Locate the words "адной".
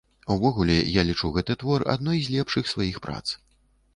1.95-2.17